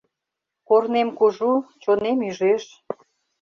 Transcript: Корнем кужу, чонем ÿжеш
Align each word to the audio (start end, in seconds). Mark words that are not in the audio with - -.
Корнем 0.67 1.09
кужу, 1.17 1.53
чонем 1.83 2.17
ÿжеш 2.29 2.63